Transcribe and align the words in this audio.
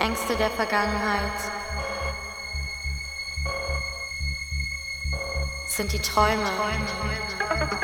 Ängste 0.00 0.34
der 0.34 0.48
Vergangenheit 0.50 1.30
sind 5.66 5.92
die 5.92 5.98
Träume. 5.98 6.50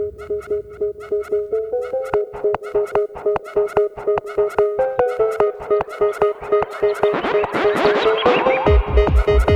Thank 0.00 0.20
you. 9.40 9.49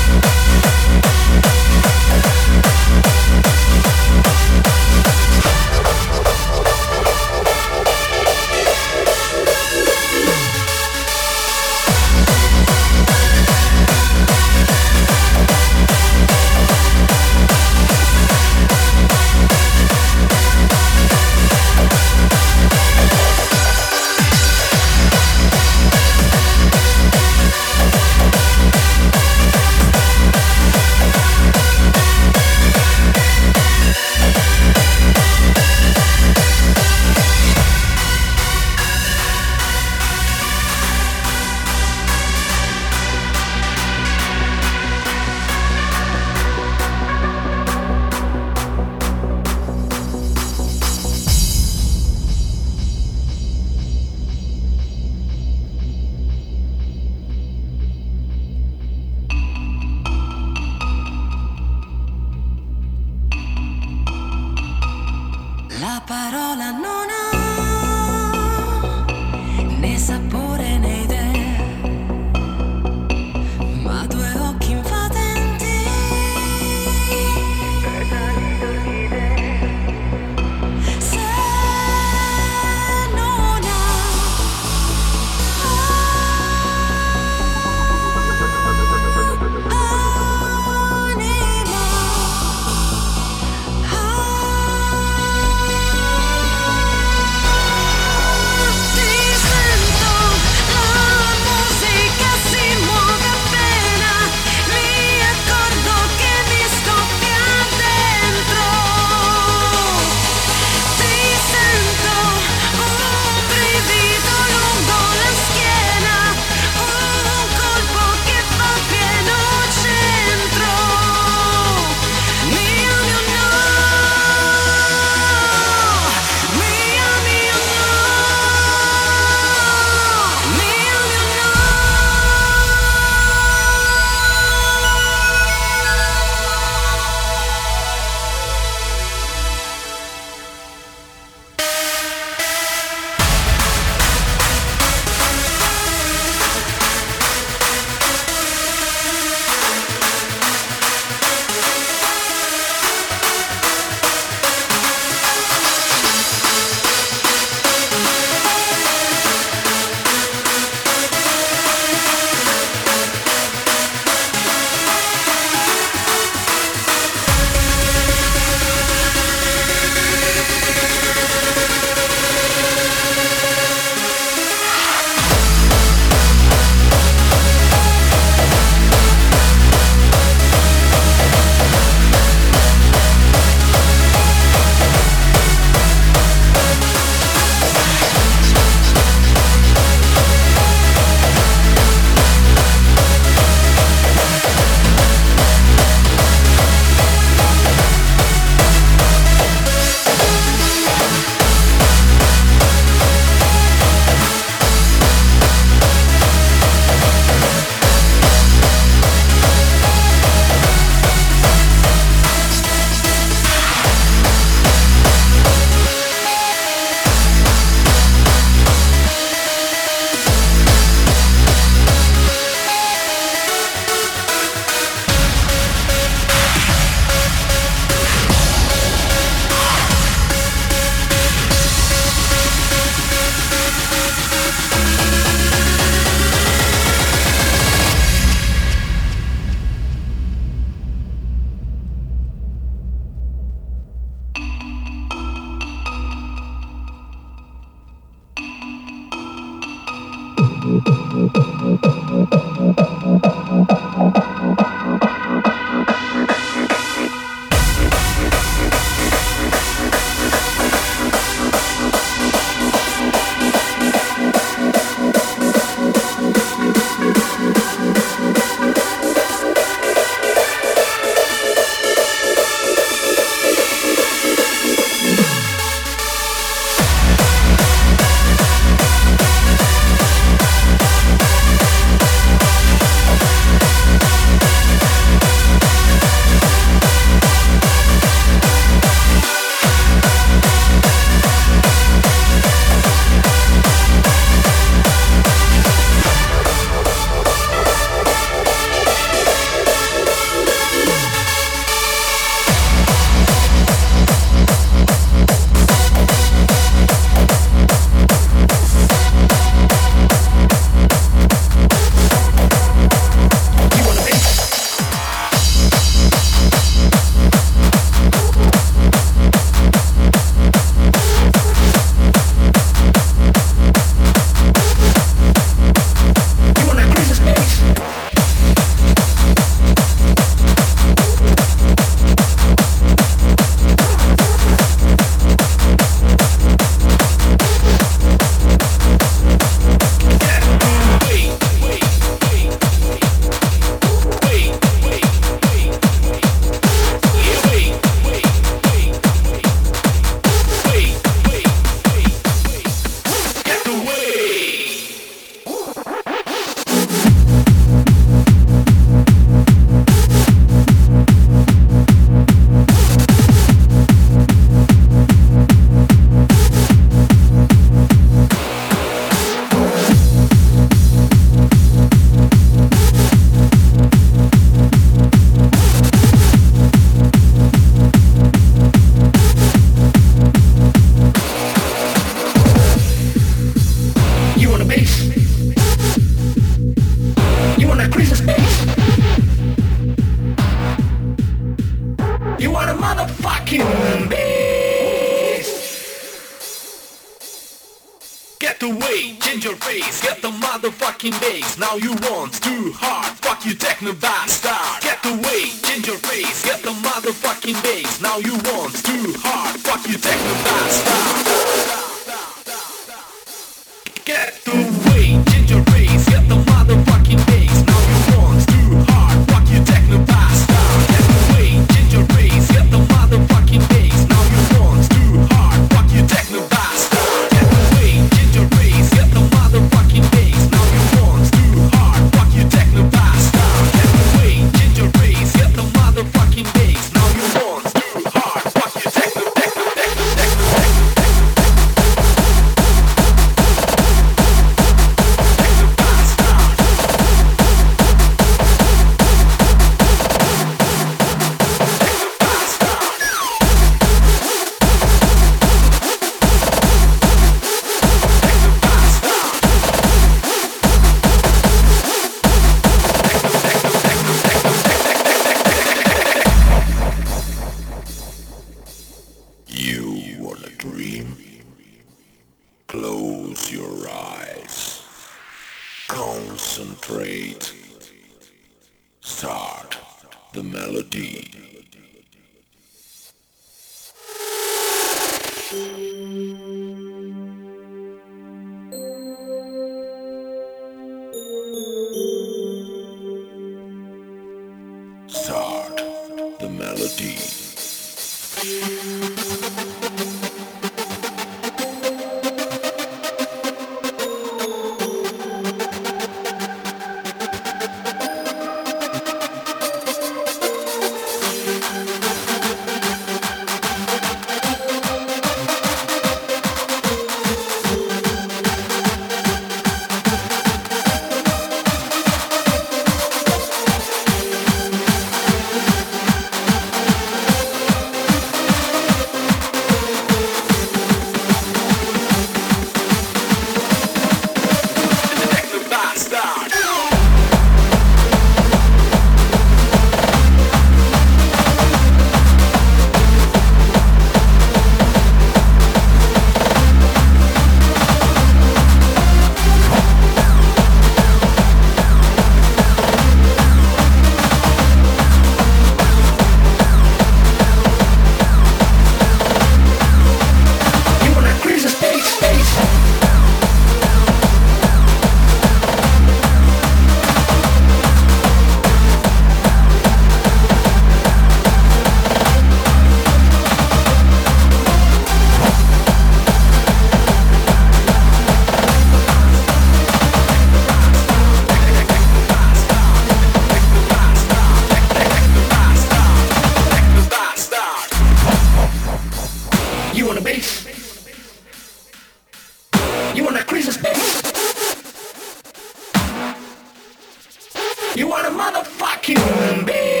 You 597.93 598.07
want 598.07 598.25
a 598.25 598.29
motherfucking 598.29 599.65
bitch. 599.65 600.00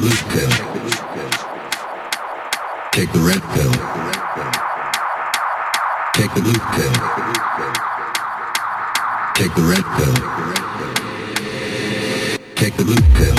The 0.00 0.06
blue 0.06 0.16
pill. 0.32 0.50
Take 2.92 3.12
the 3.12 3.18
red 3.20 3.42
pill. 3.52 3.72
Take 6.14 6.32
the 6.34 6.40
blue 6.40 6.60
pill. 6.74 6.94
Take 9.34 9.54
the 9.54 9.62
red 9.62 9.84
pill. 9.96 10.14
Take 12.56 12.76
the 12.76 12.84
blue 12.84 13.02
pill. 13.16 13.36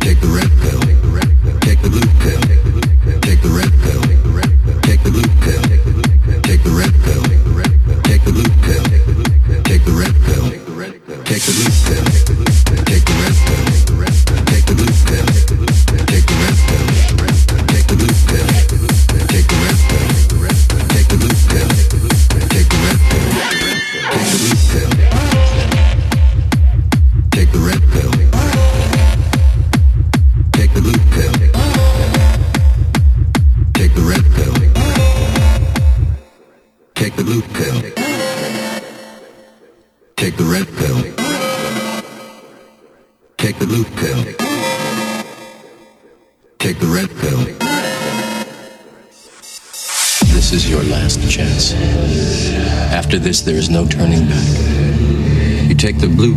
Take 0.00 0.20
the 0.20 0.28
red 0.28 0.50
pill. 0.62 0.80
Take 1.60 1.80
the 1.82 1.88
blue 1.90 2.08
pill. 2.20 2.40
Take 3.20 3.40
the 3.42 3.48
red 3.48 3.72
pill. 3.82 4.02
Take 4.82 5.02
the 5.02 5.10
blue 5.10 5.28
pill. 5.42 5.62
Take 6.42 6.62
the 6.62 6.70
red 6.70 6.94
pill. 7.04 7.22
Take 8.02 8.24
the 8.24 8.32
blue 8.32 8.50
pill. 8.64 8.84
Take 9.64 9.84
the 9.84 9.92
red 9.92 10.14
pill. 10.24 10.44
Take 11.24 11.42
the 11.42 11.52
blue 11.52 11.72
pill. 11.84 12.04
Take 12.84 13.04
the 13.04 13.12
red 13.20 13.34
pill. 14.26 14.43
Take 14.66 14.78
a 14.78 14.80
look 14.80 15.68
at 15.68 15.93